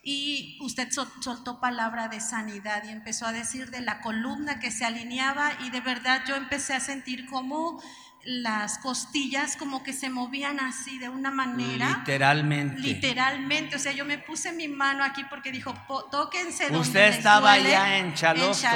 y 0.03 0.59
usted 0.63 0.89
soltó 1.21 1.61
palabra 1.61 2.09
de 2.09 2.21
sanidad 2.21 2.85
y 2.85 2.89
empezó 2.89 3.27
a 3.27 3.33
decir 3.33 3.71
de 3.71 3.83
la 3.83 4.01
columna 4.01 4.59
que 4.59 4.71
se 4.71 4.85
alineaba 4.85 5.53
y 5.61 5.71
de 5.71 5.81
verdad 5.81 6.23
yo 6.27 6.37
empecé 6.37 6.75
a 6.75 6.81
sentir 6.81 7.27
como 7.27 7.83
las 8.23 8.79
costillas 8.79 9.57
como 9.57 9.83
que 9.83 9.93
se 9.93 10.11
movían 10.11 10.61
así 10.61 10.99
de 10.99 11.09
una 11.09 11.31
manera. 11.31 11.99
Literalmente. 11.99 12.81
Literalmente. 12.81 13.77
O 13.77 13.79
sea, 13.79 13.93
yo 13.93 14.05
me 14.05 14.19
puse 14.19 14.53
mi 14.53 14.69
mano 14.69 15.05
aquí 15.05 15.25
porque 15.25 15.51
dijo, 15.51 15.75
tóquense. 16.11 16.75
Usted 16.75 17.09
estaba 17.09 17.53
allá 17.53 17.99
en 17.99 18.15
Chalosto. 18.15 18.69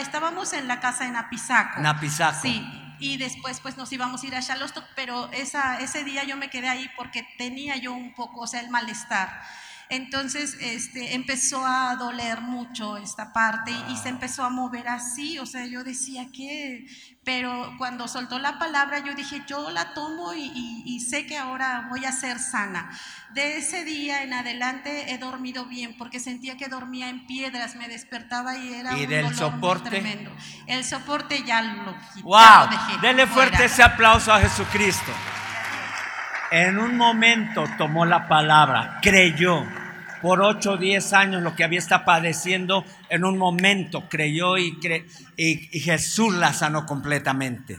estábamos 0.00 0.52
en 0.52 0.68
la 0.68 0.78
casa 0.78 1.04
de 1.04 1.10
Napizaco. 1.10 1.80
Napizaco. 1.80 2.42
Sí 2.42 2.85
y 2.98 3.16
después 3.16 3.60
pues 3.60 3.76
nos 3.76 3.92
íbamos 3.92 4.22
a 4.22 4.26
ir 4.26 4.34
a 4.34 4.42
Charlotte, 4.42 4.82
pero 4.94 5.30
esa, 5.32 5.80
ese 5.80 6.04
día 6.04 6.24
yo 6.24 6.36
me 6.36 6.50
quedé 6.50 6.68
ahí 6.68 6.90
porque 6.96 7.26
tenía 7.38 7.76
yo 7.76 7.92
un 7.92 8.14
poco, 8.14 8.40
o 8.40 8.46
sea, 8.46 8.60
el 8.60 8.70
malestar. 8.70 9.42
Entonces 9.88 10.56
este, 10.60 11.14
empezó 11.14 11.64
a 11.64 11.94
doler 11.94 12.40
mucho 12.40 12.96
esta 12.96 13.32
parte 13.32 13.70
y, 13.88 13.96
se 13.96 14.08
empezó 14.08 14.42
a 14.42 14.50
mover 14.50 14.88
así, 14.88 15.38
o 15.38 15.46
sea, 15.46 15.64
yo 15.64 15.84
decía 15.84 16.26
que, 16.32 16.86
pero 17.24 17.72
cuando 17.78 18.08
soltó 18.08 18.40
la 18.40 18.58
palabra 18.58 18.98
yo 18.98 19.14
dije, 19.14 19.42
yo 19.46 19.70
la 19.70 19.94
tomo 19.94 20.34
y, 20.34 21.00
sé 21.00 21.26
que 21.26 21.38
ahora 21.38 21.86
voy 21.88 22.04
a 22.04 22.10
ser 22.10 22.40
sana. 22.40 22.90
De 23.32 23.58
ese 23.58 23.84
día 23.84 24.22
en 24.22 24.32
adelante 24.32 25.12
he 25.12 25.18
dormido 25.18 25.66
bien 25.66 25.94
porque 25.96 26.18
sentía 26.18 26.56
que 26.56 26.68
dormía 26.68 27.08
en 27.08 27.26
piedras, 27.26 27.76
me 27.76 27.86
despertaba 27.86 28.56
y 28.56 28.74
era 28.74 28.94
un 28.94 29.06
del 29.06 29.34
soporte? 29.36 29.90
tremendo. 29.90 30.32
El 30.66 30.84
soporte 30.84 31.44
ya 31.44 31.62
lo 31.62 31.96
quité. 32.12 32.22
¡Wow! 32.22 33.00
Dele 33.02 33.26
fuerte 33.26 33.66
ese 33.66 33.84
aplauso 33.84 34.32
a 34.32 34.40
Jesucristo. 34.40 35.12
En 36.50 36.78
un 36.78 36.96
momento 36.96 37.64
tomó 37.76 38.06
la 38.06 38.28
palabra, 38.28 38.98
creyó. 39.02 39.64
Por 40.26 40.42
8 40.42 40.72
o 40.72 40.76
10 40.76 41.12
años 41.12 41.40
lo 41.40 41.54
que 41.54 41.62
había 41.62 41.78
estado 41.78 42.04
padeciendo, 42.04 42.84
en 43.10 43.24
un 43.24 43.38
momento 43.38 44.08
creyó 44.08 44.58
y, 44.58 44.76
y, 45.36 45.78
Jesús 45.78 46.34
la 46.34 46.52
sanó 46.52 46.84
completamente. 46.84 47.78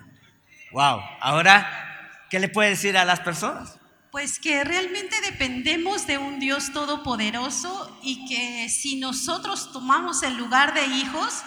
Wow. 0.72 1.02
Ahora, 1.20 2.24
¿qué 2.30 2.40
le 2.40 2.48
puede 2.48 2.70
decir 2.70 2.98
a 2.98 3.04
las 3.04 3.20
personas? 3.20 3.78
Pues 4.12 4.40
que 4.40 4.64
realmente 4.64 5.20
dependemos 5.30 6.08
de 6.08 6.20
un 6.20 6.40
Dios 6.40 6.72
todopoderoso 6.72 8.00
y 8.02 8.26
que 8.30 8.70
si 8.70 8.96
nosotros 8.96 9.74
tomamos 9.74 10.24
el 10.24 10.38
lugar 10.38 10.74
de 10.74 10.86
hijos, 10.86 11.44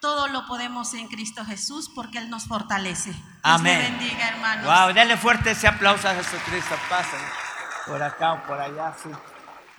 todo 0.00 0.26
lo 0.28 0.46
podemos 0.46 0.94
en 0.94 1.08
Cristo 1.08 1.44
Jesús 1.44 1.90
porque 1.94 2.16
Él 2.16 2.30
nos 2.30 2.46
fortalece. 2.46 3.12
Amén. 3.42 3.78
Dios 3.78 3.90
bendiga, 3.90 4.28
hermanos. 4.28 4.64
Wow, 4.64 4.94
denle 4.94 5.18
fuerte 5.18 5.50
ese 5.50 5.68
aplauso 5.68 6.08
a 6.08 6.14
Jesucristo. 6.14 6.76
Pasen 6.88 7.20
por 7.86 8.02
acá 8.02 8.32
o 8.32 8.42
por 8.44 8.58
allá, 8.58 8.94
sí. 9.02 9.10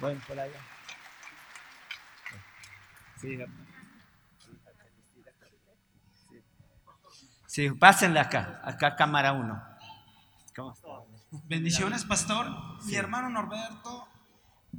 Bueno, 0.02 0.20
por 0.28 0.40
allá. 0.40 0.60
Sí, 3.22 3.38
sí. 7.46 7.70
pásenle 7.70 8.20
acá, 8.20 8.62
acá 8.64 8.96
cámara 8.96 9.34
uno. 9.34 9.62
Bendiciones, 11.48 12.04
pastor. 12.04 12.48
Mi 12.86 12.96
hermano 12.96 13.30
Norberto 13.30 14.08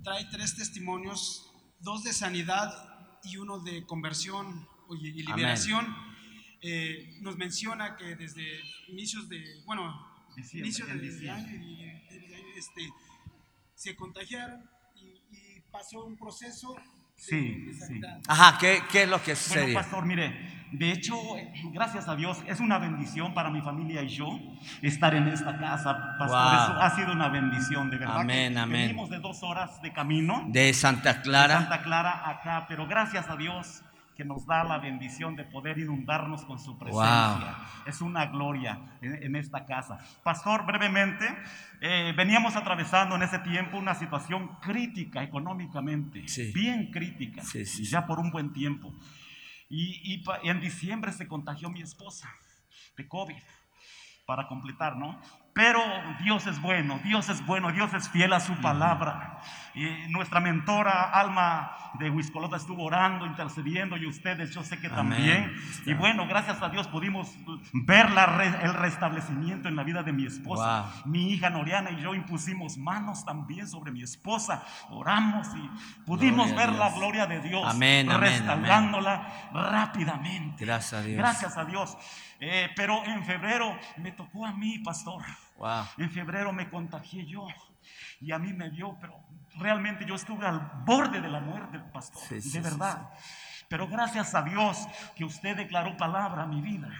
trae 0.02 0.24
tres 0.32 0.56
testimonios, 0.56 1.52
dos 1.78 2.02
de 2.02 2.12
sanidad 2.12 2.74
y 3.22 3.36
uno 3.36 3.60
de 3.60 3.86
conversión 3.86 4.68
y 4.90 5.22
liberación, 5.22 5.86
eh, 6.60 7.18
nos 7.20 7.36
menciona 7.36 7.96
que 7.96 8.16
desde 8.16 8.44
inicios 8.88 9.28
de, 9.28 9.62
bueno, 9.66 9.84
inicios 10.52 10.88
de, 10.88 11.30
año 11.30 11.46
este, 12.56 12.90
se 13.74 13.94
contagiaron 13.94 14.68
pasó 15.72 16.04
un 16.04 16.16
proceso 16.16 16.76
Sí, 17.16 17.70
sí. 17.86 18.00
Ajá, 18.26 18.58
¿qué, 18.58 18.82
¿qué, 18.90 19.04
es 19.04 19.08
lo 19.08 19.22
que 19.22 19.36
sucedió? 19.36 19.66
Bueno, 19.66 19.78
pastor, 19.78 20.04
mire, 20.06 20.66
de 20.72 20.90
hecho, 20.90 21.14
gracias 21.72 22.08
a 22.08 22.16
Dios, 22.16 22.38
es 22.48 22.58
una 22.58 22.78
bendición 22.78 23.32
para 23.32 23.48
mi 23.48 23.60
familia 23.60 24.02
y 24.02 24.08
yo 24.08 24.40
estar 24.80 25.14
en 25.14 25.28
esta 25.28 25.56
casa, 25.56 26.16
pastor. 26.18 26.82
ha 26.82 26.96
sido 26.96 27.12
una 27.12 27.28
bendición, 27.28 27.90
de 27.90 27.98
verdad. 27.98 28.20
Amén, 28.22 28.58
amén. 28.58 28.88
Venimos 28.88 29.08
de 29.08 29.20
dos 29.20 29.44
horas 29.44 29.80
de 29.82 29.92
camino. 29.92 30.46
De 30.48 30.74
Santa 30.74 31.22
Clara. 31.22 31.54
De 31.54 31.60
Santa 31.60 31.82
Clara 31.82 32.28
acá, 32.28 32.64
pero 32.68 32.88
gracias 32.88 33.28
a 33.28 33.36
Dios 33.36 33.84
que 34.14 34.24
nos 34.24 34.46
da 34.46 34.64
la 34.64 34.78
bendición 34.78 35.36
de 35.36 35.44
poder 35.44 35.78
inundarnos 35.78 36.44
con 36.44 36.58
su 36.58 36.78
presencia. 36.78 37.56
Es 37.86 38.00
una 38.00 38.26
gloria 38.26 38.98
en, 39.00 39.36
esta 39.36 39.64
casa. 39.66 39.98
Pastor, 40.22 40.66
brevemente, 40.66 41.26
eh, 41.80 42.12
veníamos 42.16 42.56
atravesando 42.56 43.16
en 43.16 43.22
ese 43.22 43.38
tiempo 43.40 43.78
una 43.78 43.94
situación 43.94 44.56
crítica 44.60 45.22
económicamente, 45.22 46.24
bien 46.54 46.90
crítica, 46.90 47.42
ya 47.64 48.06
por 48.06 48.18
un 48.18 48.30
buen 48.30 48.52
tiempo. 48.52 48.92
Y, 49.68 50.14
y 50.14 50.24
en 50.44 50.60
diciembre 50.60 51.12
se 51.12 51.26
contagió 51.26 51.70
mi 51.70 51.80
esposa 51.80 52.28
de 52.96 53.08
COVID 53.08 53.42
para 54.26 54.46
completar, 54.46 54.96
¿no? 54.96 55.20
Pero 55.54 55.80
Dios 56.22 56.46
es 56.46 56.60
bueno, 56.60 56.98
Dios 57.04 57.28
es 57.28 57.44
bueno, 57.44 57.72
Dios 57.72 57.92
es 57.92 58.08
fiel 58.08 58.32
a 58.32 58.40
su 58.40 58.54
palabra. 58.56 59.40
Y 59.74 59.86
nuestra 60.08 60.40
mentora 60.40 61.10
Alma 61.10 61.72
de 61.98 62.10
Huiscolota 62.10 62.56
estuvo 62.56 62.84
orando, 62.84 63.26
intercediendo 63.26 63.96
y 63.96 64.06
ustedes 64.06 64.50
yo 64.54 64.62
sé 64.62 64.78
que 64.78 64.88
también. 64.88 65.52
Y 65.86 65.94
bueno, 65.94 66.26
gracias 66.26 66.62
a 66.62 66.68
Dios 66.68 66.88
pudimos 66.88 67.34
ver 67.72 68.06
el 68.62 68.74
restablecimiento 68.74 69.68
en 69.68 69.76
la 69.76 69.82
vida 69.82 70.02
de 70.02 70.12
mi 70.12 70.26
esposa. 70.26 70.90
Mi 71.04 71.32
hija 71.32 71.50
Noriana 71.50 71.90
y 71.90 72.02
yo 72.02 72.14
impusimos 72.14 72.76
manos 72.76 73.24
también 73.24 73.66
sobre 73.66 73.92
mi 73.92 74.02
esposa. 74.02 74.64
Oramos 74.90 75.48
y 75.54 76.04
pudimos 76.04 76.54
ver 76.54 76.72
la 76.72 76.90
gloria 76.90 77.26
de 77.26 77.40
Dios 77.40 77.64
amén, 77.66 78.08
restaurándola 78.08 79.50
rápidamente. 79.52 80.64
Gracias 80.64 81.00
a 81.00 81.02
Dios. 81.02 81.18
Gracias 81.18 81.56
a 81.56 81.64
Dios. 81.64 81.96
Eh, 82.40 82.70
pero 82.74 83.04
en 83.04 83.24
febrero 83.24 83.78
me 83.98 84.12
tocó 84.12 84.44
a 84.44 84.52
mí, 84.52 84.78
pastor. 84.80 85.22
En 85.98 86.10
febrero 86.10 86.52
me 86.52 86.68
contagié 86.68 87.26
yo 87.26 87.46
y 88.20 88.32
a 88.32 88.38
mí 88.38 88.52
me 88.52 88.70
dio, 88.70 88.96
pero 89.00 89.14
realmente 89.56 90.04
yo 90.06 90.14
estuve 90.14 90.46
al 90.46 90.60
borde 90.84 91.20
de 91.20 91.28
la 91.28 91.40
muerte, 91.40 91.78
pastor, 91.92 92.22
de 92.28 92.60
verdad. 92.60 93.10
Pero 93.68 93.88
gracias 93.88 94.34
a 94.34 94.42
Dios 94.42 94.86
que 95.16 95.24
usted 95.24 95.56
declaró 95.56 95.96
palabra 95.96 96.42
a 96.42 96.46
mi 96.46 96.60
vida. 96.60 96.90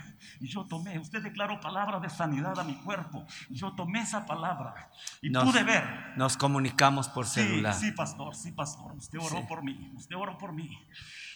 Y 0.41 0.49
yo 0.49 0.65
tomé, 0.65 0.99
usted 0.99 1.23
declaró 1.23 1.61
palabra 1.61 2.01
de 2.01 2.09
sanidad 2.09 2.59
a 2.59 2.65
mi 2.65 2.77
cuerpo. 2.77 3.27
Y 3.51 3.57
yo 3.57 3.73
tomé 3.73 4.01
esa 4.01 4.25
palabra 4.25 4.89
y 5.21 5.31
pude 5.31 5.65
ver. 5.65 5.85
Nos 6.17 6.39
comunicamos 6.39 7.11
por 7.11 7.27
celular. 7.27 7.75
Sí, 7.75 7.93
pastor, 7.93 8.35
sí, 8.35 8.53
pastor. 8.53 8.95
Usted 8.95 9.19
oró 9.19 9.47
por 9.47 9.63
mí, 9.63 9.93
usted 9.95 10.17
oró 10.17 10.39
por 10.39 10.55
mí. 10.55 10.79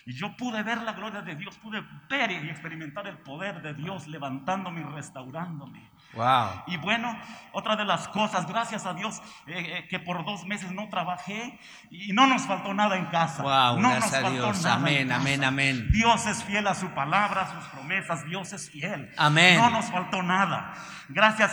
Y 0.06 0.14
yo 0.14 0.35
pude 0.37 0.62
ver 0.62 0.80
la 0.83 0.92
gloria 0.92 1.21
de 1.21 1.35
Dios, 1.35 1.59
pude 1.59 1.85
ver 2.09 2.30
y 2.30 2.49
experimentar 2.49 3.06
el 3.06 3.18
poder 3.18 3.61
de 3.61 3.75
Dios 3.75 4.06
levantándome 4.06 4.80
y 4.80 4.85
restaurándome. 4.85 5.90
Wow. 6.16 6.62
Y 6.66 6.76
bueno, 6.78 7.16
otra 7.52 7.76
de 7.76 7.85
las 7.85 8.08
cosas, 8.08 8.46
gracias 8.46 8.87
a 8.87 8.94
Dios, 8.94 9.23
eh, 9.46 9.78
eh, 9.78 9.88
que 9.88 9.99
por 9.99 10.25
dos 10.25 10.44
meses 10.44 10.73
no 10.73 10.88
trabajé 10.88 11.58
y 11.90 12.12
no 12.12 12.26
nos 12.26 12.42
faltó 12.42 12.75
nada 12.75 12.96
en 12.96 13.06
casa. 13.06 13.42
Wow, 13.42 13.80
no 13.80 13.90
gracias 13.90 14.25
a 14.25 14.30
Dios. 14.30 14.64
amén, 14.64 15.12
amén, 15.12 15.44
amén. 15.44 15.88
Dios 15.92 16.26
es 16.26 16.42
fiel 16.44 16.66
a 16.66 16.75
su 16.75 16.88
palabra, 16.88 17.42
a 17.42 17.54
sus 17.54 17.64
promesas. 17.70 18.25
Dios 18.25 18.52
es 18.52 18.70
fiel. 18.70 19.12
Amén. 19.16 19.58
No 19.58 19.70
nos 19.70 19.87
faltó 19.87 20.23
nada. 20.23 20.75
Gracias 21.08 21.52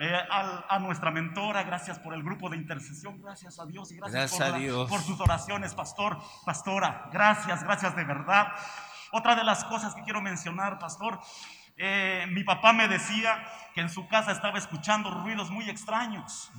eh, 0.00 0.12
a, 0.68 0.78
nuestra 0.80 1.10
mentora, 1.10 1.62
gracias 1.62 1.98
por 1.98 2.14
el 2.14 2.22
grupo 2.22 2.50
de 2.50 2.56
intercesión, 2.56 3.20
gracias 3.20 3.58
a 3.60 3.66
Dios 3.66 3.92
y 3.92 3.96
gracias, 3.96 4.32
por, 4.32 4.88
por 4.88 5.00
sus 5.00 5.20
oraciones, 5.20 5.74
pastor, 5.74 6.18
pastora. 6.44 7.08
Gracias, 7.12 7.62
gracias 7.62 7.94
de 7.94 8.04
verdad. 8.04 8.48
Otra 9.12 9.34
de 9.34 9.44
las 9.44 9.64
cosas 9.64 9.94
que 9.94 10.02
quiero 10.02 10.20
mencionar, 10.20 10.78
pastor, 10.78 11.20
eh, 11.78 12.26
mi 12.28 12.44
papá 12.44 12.72
me 12.72 12.88
decía 12.88 13.42
que 13.74 13.80
en 13.80 13.88
su 13.88 14.06
casa 14.08 14.32
estaba 14.32 14.58
escuchando 14.58 15.10
ruidos 15.10 15.50
muy 15.50 15.68
extraños. 15.70 16.50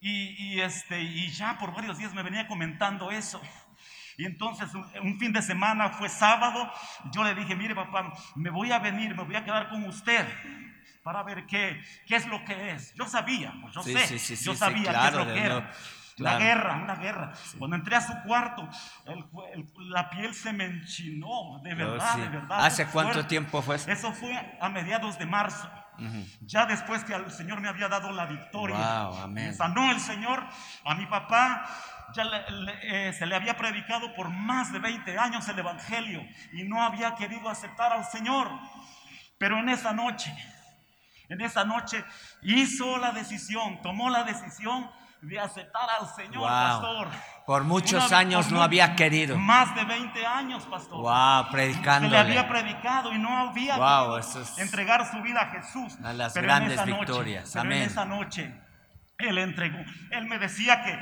y, 0.00 0.60
este, 0.60 1.00
y 1.00 1.30
ya 1.30 1.58
por 1.58 1.72
varios 1.72 1.96
días 1.96 2.12
me 2.12 2.22
venía 2.22 2.46
comentando 2.46 3.10
eso. 3.10 3.40
Y 4.16 4.26
entonces 4.26 4.68
un, 4.74 5.18
fin 5.18 5.32
de 5.32 5.42
semana 5.42 5.90
fue 5.90 6.08
sábado, 6.08 6.70
yo 7.12 7.24
le 7.24 7.34
dije, 7.34 7.56
mire 7.56 7.74
papá, 7.74 8.12
me 8.36 8.50
voy 8.50 8.70
a 8.70 8.78
venir, 8.78 9.14
me 9.14 9.24
voy 9.24 9.34
a 9.34 9.44
quedar 9.44 9.68
con 9.68 9.84
usted 9.84 10.26
para 11.02 11.22
ver 11.22 11.46
qué, 11.46 11.82
qué 12.06 12.16
es 12.16 12.26
lo 12.26 12.44
que 12.44 12.70
es. 12.70 12.94
Yo 12.94 13.06
sabía, 13.06 13.52
pues 13.60 13.74
yo 13.74 13.82
sé, 13.82 14.36
yo 14.36 14.54
sabía 14.54 15.00
qué 15.00 15.08
es 15.08 15.14
lo 15.14 15.26
que 15.26 15.40
era. 15.40 15.72
La 16.16 16.38
guerra, 16.38 16.76
una 16.76 16.96
guerra. 16.96 17.32
Cuando 17.58 17.76
entré 17.76 17.96
a 17.96 18.00
su 18.00 18.12
cuarto, 18.22 18.68
la 19.88 20.10
piel 20.10 20.34
se 20.34 20.52
me 20.52 20.64
enchinó, 20.64 21.60
de 21.62 21.72
oh, 21.72 21.76
verdad, 21.76 22.16
de 22.16 22.28
verdad. 22.28 22.64
¿Hace 22.64 22.86
cuánto 22.86 23.26
tiempo 23.26 23.62
fue 23.62 23.76
eso? 23.76 23.90
Eso 23.90 24.12
fue 24.12 24.56
a 24.60 24.68
mediados 24.68 25.18
de 25.18 25.26
marzo. 25.26 25.70
Ya 26.40 26.66
después 26.66 27.04
que 27.04 27.14
el 27.14 27.30
Señor 27.30 27.60
me 27.60 27.68
había 27.68 27.88
dado 27.88 28.10
la 28.10 28.26
victoria, 28.26 29.04
wow, 29.04 29.34
sanó 29.56 29.90
el 29.90 30.00
Señor 30.00 30.44
a 30.84 30.94
mi 30.94 31.06
papá. 31.06 31.66
Ya 32.14 32.24
eh, 32.82 33.12
se 33.12 33.26
le 33.26 33.34
había 33.34 33.56
predicado 33.56 34.14
por 34.14 34.28
más 34.28 34.72
de 34.72 34.78
20 34.78 35.18
años 35.18 35.48
el 35.48 35.58
Evangelio 35.58 36.22
y 36.52 36.64
no 36.64 36.82
había 36.82 37.14
querido 37.14 37.48
aceptar 37.48 37.92
al 37.92 38.04
Señor. 38.04 38.50
Pero 39.38 39.58
en 39.58 39.68
esa 39.68 39.92
noche, 39.92 40.34
en 41.28 41.40
esa 41.40 41.64
noche 41.64 42.04
hizo 42.42 42.98
la 42.98 43.12
decisión, 43.12 43.80
tomó 43.82 44.10
la 44.10 44.24
decisión 44.24 44.90
de 45.24 45.40
aceptar 45.40 45.88
al 46.00 46.06
Señor, 46.14 46.42
pastor. 46.42 47.08
Por 47.46 47.64
muchos 47.64 48.12
años 48.12 48.50
no 48.50 48.62
había 48.62 48.94
querido. 48.94 49.36
Más 49.38 49.74
de 49.74 49.84
20 49.84 50.26
años, 50.26 50.64
pastor. 50.64 50.98
Wow, 51.00 51.50
predicando. 51.50 52.08
Le 52.08 52.18
había 52.18 52.48
predicado 52.48 53.12
y 53.12 53.18
no 53.18 53.36
había 53.36 53.76
wow, 53.76 54.20
entregar 54.58 55.10
su 55.10 55.20
vida 55.22 55.42
a 55.42 55.46
Jesús. 55.50 55.96
A 56.02 56.12
las 56.12 56.34
grandes 56.34 56.84
victorias. 56.84 57.54
Amén. 57.56 57.82
en 57.82 57.88
esa 57.88 58.04
noche, 58.04 58.54
él 59.18 59.38
entregó. 59.38 59.78
Él 60.10 60.26
me 60.26 60.38
decía 60.38 60.82
que 60.82 60.98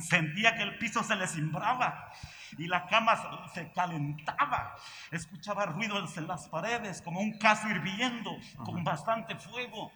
sentía 0.00 0.56
que 0.56 0.62
el 0.62 0.78
piso 0.78 1.02
se 1.02 1.16
le 1.16 1.26
cimbraba 1.26 2.10
y 2.58 2.66
la 2.66 2.86
cama 2.86 3.50
se 3.52 3.70
calentaba. 3.72 4.74
Escuchaba 5.10 5.66
ruidos 5.66 6.16
en 6.16 6.26
las 6.26 6.48
paredes 6.48 7.02
como 7.02 7.20
un 7.20 7.38
caso 7.38 7.68
hirviendo 7.68 8.30
con 8.64 8.84
bastante 8.84 9.36
fuego. 9.36 9.92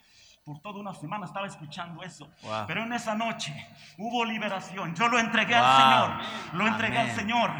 Por 0.50 0.59
toda 0.62 0.80
una 0.80 0.92
semana 0.92 1.26
estaba 1.26 1.47
escuchando 1.47 2.02
eso. 2.02 2.28
Pero 2.66 2.83
en 2.83 2.92
esa 2.92 3.14
noche 3.14 3.54
hubo 3.97 4.25
liberación. 4.25 4.97
Yo 4.97 5.07
lo 5.07 5.21
entregué 5.21 5.54
al 5.54 5.76
Señor. 5.76 6.11
Lo 6.54 6.66
entregué 6.66 6.99
al 6.99 7.11
Señor. 7.12 7.52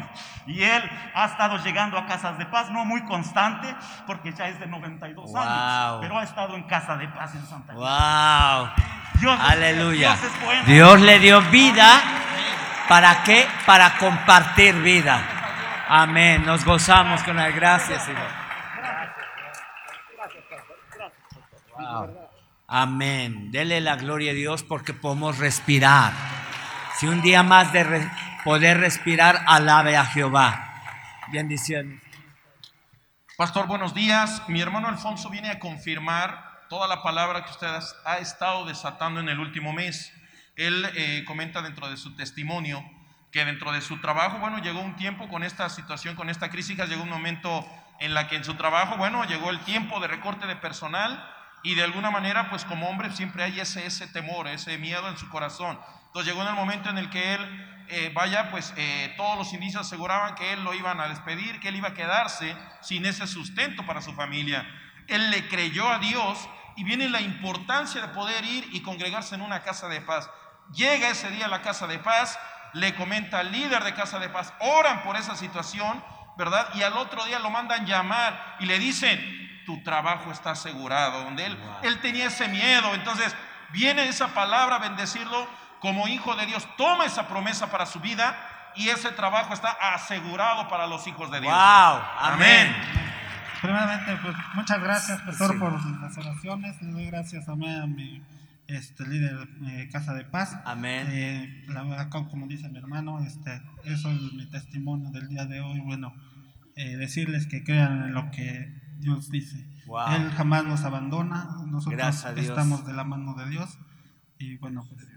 Y 0.45 0.61
Él 0.61 0.83
ha 1.15 1.23
estado 1.23 1.55
llegando 1.59 1.97
a 1.97 2.05
casas 2.05 2.37
de 2.37 2.45
paz, 2.47 2.69
no 2.69 2.83
muy 2.83 3.01
constante, 3.05 3.73
porque 4.05 4.33
ya 4.33 4.49
es 4.49 4.59
de 4.59 4.67
92 4.67 5.33
años. 5.33 5.99
Pero 6.01 6.17
ha 6.17 6.23
estado 6.23 6.53
en 6.57 6.63
casa 6.63 6.97
de 6.97 7.07
paz 7.07 7.33
en 7.33 7.45
Santa 7.45 7.71
Cruz. 7.71 7.81
¡Wow! 7.81 8.69
Dios 9.21 9.39
Aleluya. 9.39 10.17
Dios, 10.17 10.65
Dios 10.65 10.99
le 10.99 11.19
dio 11.19 11.41
vida. 11.43 12.01
¿Para 12.89 13.23
qué? 13.23 13.47
Para 13.65 13.97
compartir 13.99 14.75
vida. 14.81 15.21
Amén. 15.87 16.45
Nos 16.45 16.65
gozamos 16.65 17.23
con 17.23 17.37
las 17.37 17.55
gracias, 17.55 18.03
Señor. 18.03 18.27
Wow. 21.79 22.30
Amén. 22.73 23.51
Dele 23.51 23.81
la 23.81 23.97
gloria 23.97 24.31
a 24.31 24.33
Dios 24.33 24.63
porque 24.63 24.93
podemos 24.93 25.39
respirar. 25.39 26.13
Si 26.95 27.05
un 27.05 27.21
día 27.21 27.43
más 27.43 27.73
de 27.73 28.09
poder 28.45 28.79
respirar, 28.79 29.43
alabe 29.45 29.97
a 29.97 30.05
Jehová. 30.05 30.73
Bendiciones. 31.33 32.01
Pastor, 33.35 33.67
buenos 33.67 33.93
días. 33.93 34.41
Mi 34.47 34.61
hermano 34.61 34.87
Alfonso 34.87 35.29
viene 35.29 35.49
a 35.49 35.59
confirmar 35.59 36.61
toda 36.69 36.87
la 36.87 37.03
palabra 37.03 37.43
que 37.43 37.51
usted 37.51 37.67
ha 38.05 38.19
estado 38.19 38.65
desatando 38.65 39.19
en 39.19 39.27
el 39.27 39.41
último 39.41 39.73
mes. 39.73 40.13
Él 40.55 40.89
eh, 40.95 41.25
comenta 41.27 41.61
dentro 41.61 41.89
de 41.89 41.97
su 41.97 42.15
testimonio 42.15 42.81
que 43.33 43.43
dentro 43.43 43.73
de 43.73 43.81
su 43.81 43.99
trabajo, 43.99 44.39
bueno, 44.39 44.59
llegó 44.59 44.79
un 44.79 44.95
tiempo 44.95 45.27
con 45.27 45.43
esta 45.43 45.67
situación, 45.67 46.15
con 46.15 46.29
esta 46.29 46.49
crisis, 46.49 46.77
llegó 46.87 47.03
un 47.03 47.09
momento 47.09 47.67
en 47.99 48.13
la 48.13 48.29
que 48.29 48.37
en 48.37 48.45
su 48.45 48.55
trabajo, 48.55 48.95
bueno, 48.95 49.25
llegó 49.25 49.49
el 49.49 49.59
tiempo 49.59 49.99
de 49.99 50.07
recorte 50.07 50.47
de 50.47 50.55
personal 50.55 51.21
y 51.63 51.75
de 51.75 51.83
alguna 51.83 52.11
manera, 52.11 52.49
pues 52.49 52.65
como 52.65 52.89
hombre 52.89 53.11
siempre 53.11 53.43
hay 53.43 53.59
ese, 53.59 53.85
ese 53.85 54.07
temor, 54.07 54.47
ese 54.47 54.77
miedo 54.77 55.07
en 55.09 55.17
su 55.17 55.29
corazón. 55.29 55.79
Entonces 56.07 56.33
llegó 56.33 56.41
en 56.41 56.49
el 56.49 56.55
momento 56.55 56.89
en 56.89 56.97
el 56.97 57.09
que 57.09 57.35
él, 57.35 57.85
eh, 57.87 58.11
vaya, 58.13 58.49
pues 58.51 58.73
eh, 58.77 59.13
todos 59.15 59.37
los 59.37 59.53
indicios 59.53 59.85
aseguraban 59.85 60.35
que 60.35 60.53
él 60.53 60.63
lo 60.63 60.73
iban 60.73 60.99
a 60.99 61.07
despedir, 61.07 61.59
que 61.59 61.69
él 61.69 61.75
iba 61.75 61.89
a 61.89 61.93
quedarse 61.93 62.55
sin 62.81 63.05
ese 63.05 63.27
sustento 63.27 63.85
para 63.85 64.01
su 64.01 64.13
familia. 64.13 64.67
Él 65.07 65.29
le 65.29 65.47
creyó 65.47 65.89
a 65.89 65.99
Dios 65.99 66.49
y 66.75 66.83
viene 66.83 67.09
la 67.09 67.21
importancia 67.21 68.01
de 68.01 68.07
poder 68.09 68.43
ir 68.43 68.67
y 68.71 68.81
congregarse 68.81 69.35
en 69.35 69.41
una 69.41 69.61
casa 69.61 69.87
de 69.87 70.01
paz. 70.01 70.29
Llega 70.73 71.09
ese 71.09 71.29
día 71.31 71.45
a 71.45 71.49
la 71.49 71.61
casa 71.61 71.87
de 71.87 71.99
paz, 71.99 72.39
le 72.73 72.95
comenta 72.95 73.39
al 73.39 73.51
líder 73.51 73.83
de 73.83 73.93
casa 73.93 74.19
de 74.19 74.29
paz, 74.29 74.53
oran 74.59 75.03
por 75.03 75.17
esa 75.17 75.35
situación, 75.35 76.03
¿verdad? 76.37 76.69
Y 76.75 76.81
al 76.81 76.97
otro 76.97 77.23
día 77.25 77.39
lo 77.39 77.49
mandan 77.49 77.85
llamar 77.85 78.57
y 78.59 78.65
le 78.65 78.79
dicen, 78.79 79.40
tu 79.65 79.81
trabajo 79.83 80.31
está 80.31 80.51
asegurado, 80.51 81.23
donde 81.23 81.45
él, 81.45 81.57
él 81.83 81.99
tenía 82.01 82.27
ese 82.27 82.47
miedo. 82.47 82.93
Entonces, 82.93 83.35
viene 83.71 84.07
esa 84.07 84.29
palabra, 84.33 84.79
bendecirlo 84.79 85.47
como 85.79 86.07
hijo 86.07 86.35
de 86.35 86.45
Dios, 86.45 86.67
toma 86.77 87.05
esa 87.05 87.27
promesa 87.27 87.71
para 87.71 87.85
su 87.85 87.99
vida 87.99 88.35
y 88.75 88.89
ese 88.89 89.11
trabajo 89.11 89.53
está 89.53 89.71
asegurado 89.93 90.67
para 90.67 90.87
los 90.87 91.05
hijos 91.07 91.31
de 91.31 91.41
Dios. 91.41 91.51
Wow, 91.51 92.01
amén. 92.19 92.73
Primeramente, 93.61 94.17
pues 94.21 94.35
muchas 94.53 94.81
gracias, 94.81 95.21
pastor, 95.21 95.59
por 95.59 95.73
las 96.01 96.17
oraciones. 96.17 96.81
Le 96.81 96.91
doy 96.91 97.05
gracias 97.07 97.47
a 97.47 97.55
mi 97.55 98.23
este, 98.67 99.05
líder 99.05 99.47
de 99.47 99.89
Casa 99.89 100.13
de 100.13 100.23
Paz. 100.23 100.57
Amén. 100.65 101.07
Eh, 101.11 101.65
la 101.67 101.83
verdad, 101.83 102.09
como 102.09 102.47
dice 102.47 102.69
mi 102.69 102.77
hermano, 102.77 103.19
este, 103.19 103.61
eso 103.83 104.09
es 104.11 104.33
mi 104.33 104.45
testimonio 104.49 105.11
del 105.11 105.27
día 105.27 105.45
de 105.45 105.61
hoy. 105.61 105.79
Bueno, 105.81 106.13
eh, 106.75 106.95
decirles 106.95 107.47
que 107.47 107.63
crean 107.63 108.03
en 108.03 108.13
lo 108.13 108.31
que 108.31 108.73
Dios 109.01 109.29
dice. 109.29 109.67
Él 110.15 110.29
jamás 110.31 110.63
nos 110.65 110.83
abandona, 110.83 111.57
nosotros 111.67 112.25
estamos 112.37 112.85
de 112.85 112.93
la 112.93 113.03
mano 113.03 113.33
de 113.35 113.49
Dios. 113.49 113.77
Y 114.37 114.57
bueno, 114.57 114.85
pues, 114.89 115.07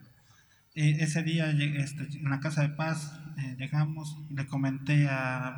eh, 0.75 0.97
ese 1.01 1.23
día 1.23 1.51
este, 1.51 2.19
en 2.19 2.31
la 2.31 2.41
casa 2.41 2.63
de 2.63 2.71
paz 2.71 3.19
eh, 3.39 3.57
llegamos, 3.59 4.19
le 4.31 4.47
comenté 4.47 5.09
a, 5.09 5.57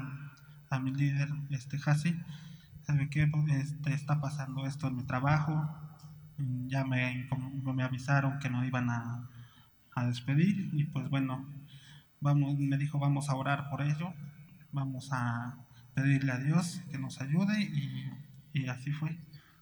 a 0.68 0.78
mi 0.78 0.92
líder, 0.92 1.30
este 1.50 1.78
Hasi, 1.84 2.20
¿sabe 2.82 3.08
qué? 3.08 3.30
Este, 3.48 3.94
está 3.94 4.20
pasando 4.20 4.66
esto 4.66 4.88
en 4.88 4.96
mi 4.96 5.04
trabajo. 5.04 5.68
Ya 6.66 6.84
me, 6.84 7.28
me 7.62 7.82
avisaron 7.82 8.38
que 8.40 8.50
nos 8.50 8.66
iban 8.66 8.90
a, 8.90 9.30
a 9.94 10.06
despedir 10.06 10.68
y 10.74 10.84
pues 10.84 11.08
bueno, 11.08 11.46
vamos, 12.20 12.58
me 12.58 12.76
dijo 12.76 12.98
vamos 12.98 13.30
a 13.30 13.34
orar 13.36 13.70
por 13.70 13.80
ello, 13.80 14.12
vamos 14.70 15.08
a 15.12 15.56
pedirle 15.96 16.30
a 16.30 16.38
Dios 16.38 16.82
que 16.90 16.98
nos 16.98 17.20
ayude 17.20 17.58
y, 17.58 18.12
y 18.52 18.68
así 18.68 18.92
fue. 18.92 19.18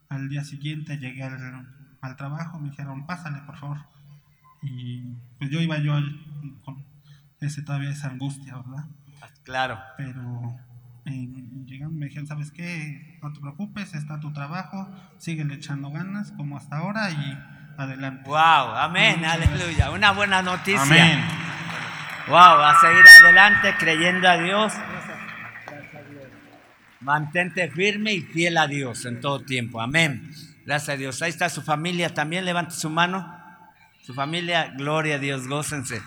Al 0.08 0.28
día 0.28 0.44
siguiente 0.44 0.98
llegué 0.98 1.22
al, 1.22 1.66
al, 2.00 2.16
trabajo, 2.16 2.58
me 2.58 2.70
dijeron, 2.70 3.06
pásale 3.06 3.38
por 3.46 3.56
favor. 3.56 3.78
Y 4.60 5.14
pues 5.38 5.50
yo 5.50 5.60
iba 5.60 5.78
yo 5.78 5.94
con 6.64 6.84
ese, 7.40 7.62
todavía 7.62 7.90
esa 7.90 8.08
angustia, 8.08 8.56
¿verdad? 8.56 8.86
Claro. 9.44 9.78
Pero 9.96 10.58
eh, 11.04 11.28
llegando 11.66 11.98
me 11.98 12.06
dijeron, 12.06 12.26
¿sabes 12.26 12.50
qué? 12.50 13.18
No 13.22 13.32
te 13.32 13.40
preocupes, 13.40 13.94
está 13.94 14.18
tu 14.18 14.32
trabajo, 14.32 14.90
sigue 15.18 15.42
echando 15.54 15.90
ganas 15.90 16.32
como 16.32 16.56
hasta 16.56 16.78
ahora 16.78 17.10
y 17.10 17.38
adelante. 17.78 18.28
Wow, 18.28 18.74
amén, 18.76 19.24
aleluya. 19.24 19.92
Una 19.92 20.10
buena 20.10 20.42
noticia. 20.42 20.82
Amén. 20.82 21.20
Wow, 22.26 22.36
a 22.36 22.80
seguir 22.80 23.04
adelante 23.22 23.74
creyendo 23.78 24.28
a 24.28 24.38
Dios 24.38 24.72
Mantente 27.04 27.70
firme 27.70 28.14
y 28.14 28.22
fiel 28.22 28.56
a 28.56 28.66
Dios 28.66 29.04
en 29.04 29.20
todo 29.20 29.40
tiempo. 29.40 29.80
Amén. 29.80 30.30
Gracias 30.64 30.88
a 30.88 30.96
Dios. 30.96 31.20
Ahí 31.20 31.28
está 31.28 31.50
su 31.50 31.60
familia 31.60 32.14
también. 32.14 32.46
Levante 32.46 32.74
su 32.74 32.88
mano. 32.88 33.40
Su 34.00 34.14
familia, 34.14 34.72
gloria 34.76 35.16
a 35.16 35.18
Dios, 35.18 35.46
gócense. 35.46 36.00